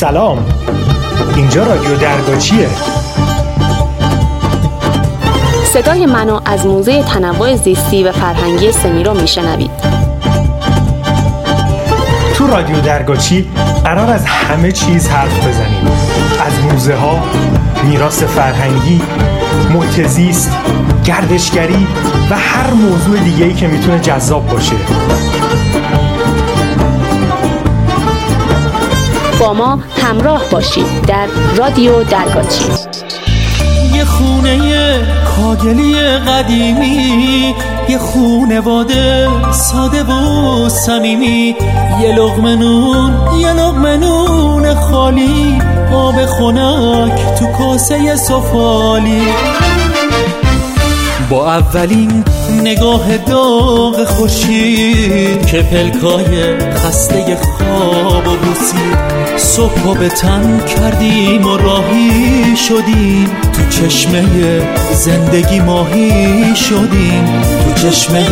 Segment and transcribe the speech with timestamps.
[0.00, 0.46] سلام.
[1.36, 2.68] اینجا رادیو درگاچیه
[5.64, 9.70] صدای منو از موزه تنوع زیستی و فرهنگی سمیرو میشنوید.
[12.34, 13.50] تو رادیو درگاچی
[13.84, 15.86] قرار از همه چیز حرف بزنیم.
[16.46, 17.18] از موزه ها
[17.84, 19.02] میراث فرهنگی
[19.74, 20.52] محتزیست
[21.04, 21.86] گردشگری
[22.30, 24.76] و هر موضوع دیگه ای که می‌تونه جذاب باشه.
[29.40, 31.26] با ما همراه باشید در
[31.56, 32.64] رادیو درگاچی.
[33.94, 34.58] یه خونه
[35.36, 37.54] کاگلی قدیمی
[37.88, 41.56] یه خونواده ساده و صمیمی.
[42.00, 49.22] یه لغمه نون یه لغمه نون خالی آب خنک تو کاسه سفالی.
[51.30, 52.24] با اولین
[52.62, 58.96] نگاه داغ خورشید که پلکای خسته خواب و بوسی
[59.36, 63.30] صبح به تن کردیم و راهی شدیم.
[63.52, 64.24] تو چشمه
[64.94, 67.42] زندگی ماهی شدیم.
[67.64, 68.24] تو چشمه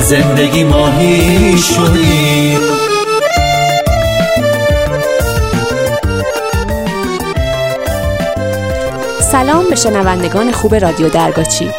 [0.00, 2.60] زندگی ماهی شدیم.
[9.32, 11.70] سلام به شنوندگان خوب رادیو درگاچی.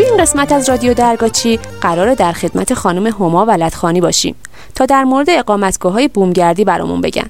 [0.00, 4.34] توی این قسمت از رادیو درگاچی قرار در خدمت خانم هما ولدخانی باشیم
[4.74, 7.26] تا در مورد اقامتگاه های بومگردی برامون بگن.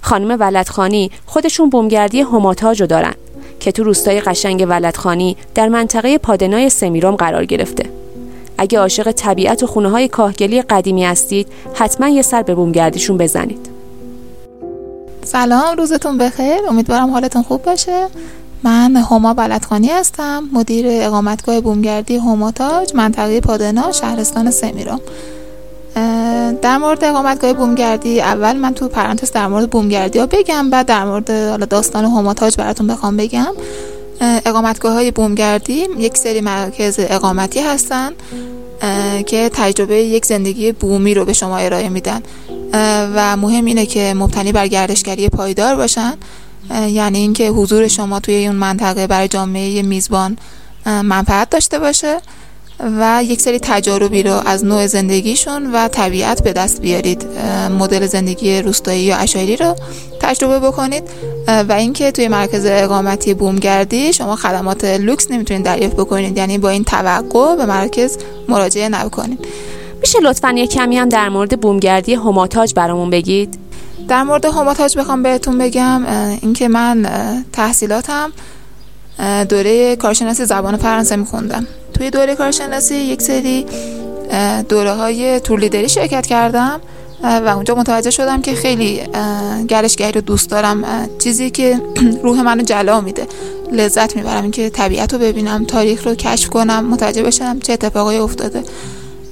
[0.00, 3.14] خانم ولدخانی خودشون بومگردی هماتاجو دارن
[3.60, 7.90] که تو روستای قشنگ ولدخانی در منطقه پادنای سمیروم قرار گرفته.
[8.58, 13.68] اگه عاشق طبیعت و خونه های کاهگلی قدیمی هستید حتما یه سر به بومگردیشون بزنید.
[15.24, 16.58] سلام روزتون بخیر.
[16.68, 18.06] امیدوارم حالتون خوب باشه.
[18.62, 25.00] من هما بلدخانی هستم مدیر اقامتگاه بومگردی هوماتاج منطقه پادنا شهرستان سمیرام
[26.62, 31.04] در مورد اقامتگاه بومگردی اول من تو پرانتز در مورد بومگردی ها بگم بعد در
[31.04, 33.54] مورد حالا داستان هوماتاج براتون بخوام بگم.
[34.20, 38.10] اقامتگاه های بومگردی یک سری مراکز اقامتی هستن
[39.26, 42.22] که تجربه یک زندگی بومی رو به شما ارائه میدن.
[43.14, 46.14] و مهم اینه که مبتنی بر گردشگری پایدار باشن.
[46.70, 50.38] یعنی اینکه حضور شما توی اون منطقه برای جامعه میزبان
[50.86, 52.16] منفعت داشته باشه
[52.80, 57.26] و یک سری تجاربی رو از نوع زندگیشون و طبیعت به دست بیارید.
[57.78, 59.76] مدل زندگی روستایی یا اشایری رو
[60.20, 61.02] تجربه بکنید.
[61.68, 66.84] و اینکه توی مرکز اقامتی بومگردی شما خدمات لوکس نمی‌تونید دریافت بکنید یعنی با این
[66.84, 68.18] توقع به مرکز
[68.48, 69.46] مراجعه نکنید.
[70.00, 73.58] میشه لطفا یه کمی هم در مورد بومگردی هماتاج برامون بگید؟
[74.08, 76.02] در مورد هماتاج بخوام بهتون بگم
[76.40, 77.06] اینکه من
[77.52, 78.32] تحصیلاتم
[79.48, 81.66] دوره کارشناسی زبان فرانسه میخوندم.
[81.94, 83.66] توی دوره کارشناسی یک سری
[84.68, 86.80] دوره های تور لیدری شرکت کردم
[87.22, 89.02] و اونجا متوجه شدم که خیلی
[89.68, 90.84] گرشگری رو دوست دارم.
[91.18, 91.80] چیزی که
[92.24, 93.26] روح منو جلا میده.
[93.72, 98.62] لذت می‌برم اینکه طبیعت رو ببینم تاریخ رو کشف کنم متوجه بشم چه اتفاقایی افتاده.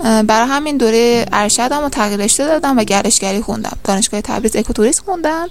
[0.03, 3.79] برای همین دوره ارشدم و تغییر رشته دادم و گردشگری خوندم.
[3.85, 5.49] دانشگاه تبریز اکوتوریسم خوندم.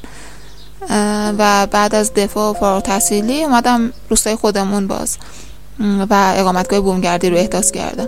[1.38, 5.18] و بعد از دفاع و فارغ تحصیلی اومدم روستای خودمون باز.
[6.10, 8.08] و اقامتگاه بومگردی رو احداث کردم.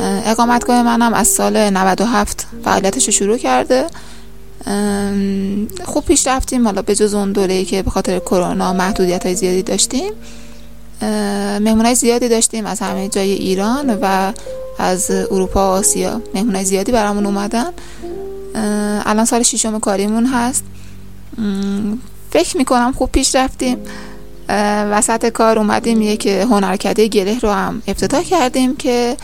[0.00, 3.86] اقامتگاه منم از سال 97 فعالیتش رو شروع کرده.
[5.84, 6.64] خوب پیش رفتیم.
[6.64, 10.12] حالا به جز اون دوره که به خاطر کرونا محدودیت های زیادی داشتیم
[11.60, 14.32] مهمونای زیادی داشتیم از همه جای ایران و
[14.78, 17.70] از اروپا و آسیا مهمونای زیادی برامون اومدن.
[19.04, 20.64] الان سال ششم کاریمون هست.
[22.30, 23.78] فکر می‌کنم خوب پیش رفتیم.
[24.90, 29.16] وسط کار اومدیم یک هنرکده گره رو هم افتتاح کردیم که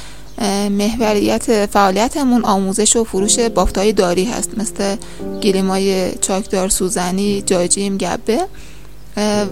[0.71, 4.59] محوریت فعالیتمون آموزش و فروش بافتای داری هست.
[4.59, 4.97] مثل
[5.43, 8.41] گلیمای چاکدار سوزنی جاجیم گبه.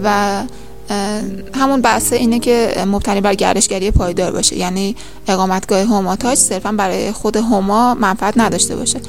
[0.03, 0.41] و
[1.55, 4.57] همون بحث اینه که مبتنی بر گردشگری پایدار باشه.
[4.57, 4.95] یعنی
[5.27, 8.99] اقامتگاه هوماتاج صرفا برای خود هما منفعت نداشته باشه.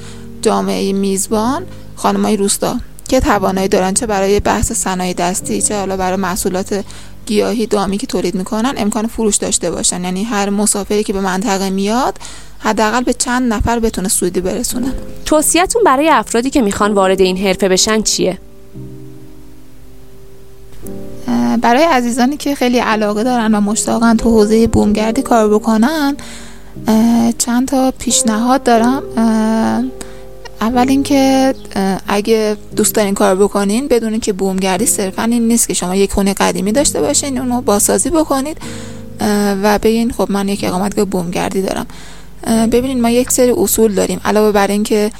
[0.43, 1.67] جامعه میزبان
[1.97, 2.77] خانمای روستا.
[3.09, 6.85] که توانایی دارن چه برای بحث صنایع دستی چه حالا برای محصولات
[7.27, 10.05] گیاهی دامی که تولید می‌کنن امکان فروش داشته باشن.
[10.05, 12.19] یعنی هر مسافری که به منطقه میاد
[12.59, 14.93] حداقل به چند نفر بتونه سودی برسونه.
[15.25, 18.38] توصیهتون برای افرادی که می‌خوان وارد این حرفه بشن چیه؟
[21.62, 26.17] برای عزیزانی که خیلی علاقه دارن و مشتاقن تو حوزه بومگردی کار بکنن
[27.38, 29.02] چند تا پیشنهاد دارم.
[30.61, 31.55] اول اینکه
[32.08, 36.35] اگه دوست دارین کار بکنین بدونین که بومگردی صرفا این نیست که شما یک خونه
[36.35, 38.56] قدیمی داشته باشین اونو بازسازی بکنید.
[39.62, 41.87] و بگین خب من یک اقامتگاه بومگردی دارم.
[42.67, 44.20] ببینین ما یک سری اصول داریم.
[44.25, 45.11] علاوه بر اینکه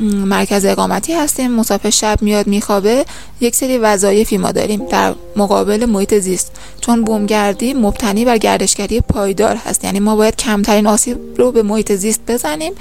[0.00, 1.50] مرکز اقامتی هستیم.
[1.50, 3.04] مسافر شب میاد میخوابه.
[3.40, 6.52] یک سری وظایفی ما داریم در مقابل محیط زیست.
[6.80, 9.84] چون بومگردی مبتنی بر گردشگری پایدار هست.
[9.84, 12.72] یعنی ما باید کمترین آسیب رو به محیط زیست بزنیم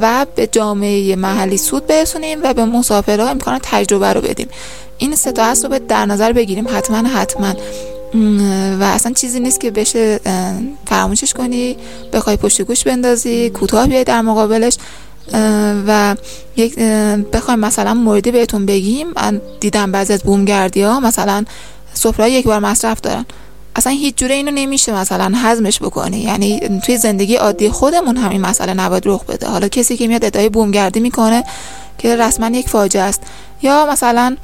[0.00, 4.48] و به جامعه محلی سود برسونیم و به مسافرها امکان تجربه رو بدیم.
[4.98, 6.66] این سه تا رو در نظر بگیریم.
[6.68, 7.54] حتما حتما.
[8.80, 10.20] و اصلا چیزی نیست که بشه
[10.86, 11.76] فراموشش کنی
[12.12, 14.76] بخوای پشت گوش بندازی کوتاه بیای در مقابلش.
[15.86, 16.16] و
[16.56, 16.78] یک
[17.32, 19.06] بخوایم مثلا موردی بهتون بگیم.
[19.16, 21.44] من دیدم بعضی از بومگردی ها مثلا
[21.94, 23.26] سفره یک بار مصرف دارن.
[23.76, 28.74] اصلا هیچ جوره اینو نمیشه مثلا هضمش بکنی یعنی توی زندگی عادی خودمون همین مسئله
[28.74, 29.46] نباید رخ بده.
[29.48, 31.44] حالا کسی که میاد ادعای بومگردی می‌کنه
[31.98, 33.22] که رسما یک فاجعه است.
[33.62, 34.36] یا مثلا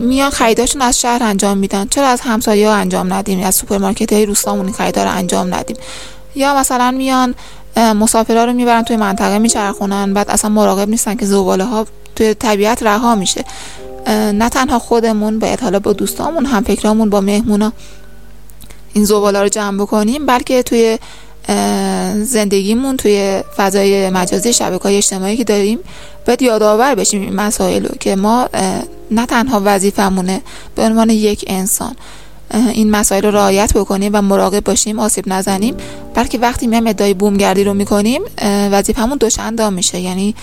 [0.00, 1.86] میان خریداشون از شهر انجام میدن.
[1.88, 5.76] چرا از همسایه ها انجام ندیم؟ از سوپرمارکت های روستامون خریدا رو انجام ندیم.
[6.34, 7.34] یا مثلا میان
[7.76, 10.14] مسافرها رو می‌برن توی منطقه میچرخونن.
[10.14, 11.86] بعد اصلا مراقب نیستن که زباله ها
[12.16, 13.44] توی طبیعت رها میشه.
[14.08, 17.72] نه تنها خودمون باید حالا با دوستامون هم فکرامون با مهمونا
[18.92, 20.98] این زباله رو جمع بکنیم بلکه توی
[22.22, 25.78] زندگیمون توی فضای مجازی شبکه های اجتماعی که داریم
[26.26, 28.48] باید یادآور بشیم این مسائل که ما
[29.10, 30.42] نه تنها وظیفمونه
[30.74, 31.96] به عنوان یک انسان.
[32.50, 35.74] این مسائل رو رعایت بکنیم و مراقب باشیم آسیب نزنیم.
[36.14, 38.22] بلکه وقتی میایم ادعای بومگردی رو می‌کنیم
[38.72, 40.00] وظیفمون دوچندان میشه.
[40.00, 40.34] یعنی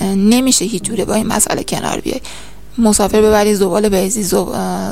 [0.00, 2.20] نمیشه هیچ جوره با این مسئله کنار بیای.
[2.78, 4.22] مسافر ببری زبال بهزی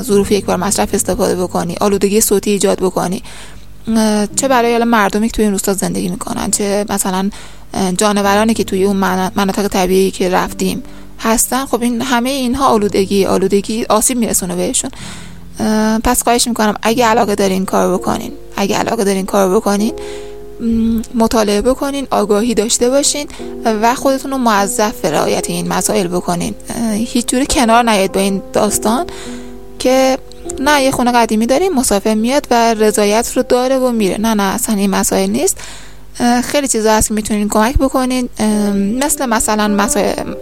[0.03, 3.23] ظروف یک بار مصرف استفاده بکنی آلودگی صوتی ایجاد بکنی.
[4.37, 7.31] چه برای مردمی که توی این روستا زندگی می‌کنن چه مثلا
[7.97, 8.97] جانورانی که توی اون
[9.37, 10.83] مناطق طبیعی که رفتیم
[11.21, 14.91] هستن خب این همه اینها آلودگی آلودگی آسیب میرسونه بهشون.
[16.05, 19.93] پس خواهش می‌کنم اگه علاقه دارین کار بکنین اگه علاقه دارین کار بکنین
[21.15, 23.27] مطالعه بکنین آگاهی داشته باشین
[23.65, 26.55] و خودتون رو موظف رعایت این مسائل بکنین.
[26.93, 29.07] هیچ جوری کنار نیاید با این داستان
[29.79, 30.19] که
[30.61, 34.21] نه یه خونه قدیمی داریم مسافر میاد و رضایت رو داره و میره.
[34.21, 35.57] نه نه اصلا این مسائل نیست.
[36.45, 38.29] خیلی چیزا هست که می‌تونین کمک بکنین.
[39.01, 39.89] مثل مثلا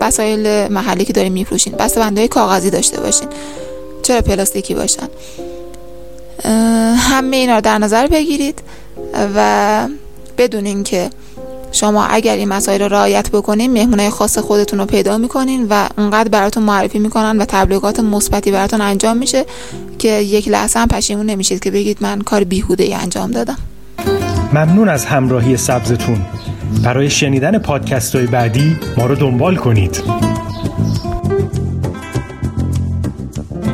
[0.00, 3.28] مسائل محلی که داریم میفروشین بسته بنده کاغذی داشته باشین.
[4.05, 5.09] چرا پلاستیکی باشن؟
[6.97, 8.62] همه اینا رو در نظر بگیرید
[9.37, 9.89] و
[10.39, 11.11] بدونین که
[11.73, 16.29] شما اگر این مسائل رو رعایت بکنین مهمونای خاص خودتون رو پیدا می‌کنین و اونقدر
[16.29, 19.45] براتون معرفی می‌کنن و تبلیغات مثبتی براتون انجام میشه
[19.99, 23.59] که یک لحظه هم پشیمون نمیشید که بگید من کار بیهوده ای انجام دادم.
[24.53, 26.27] ممنون از همراهی سبزتون.
[26.85, 30.03] برای شنیدن پادکست های بعدی ما رو دنبال کنید.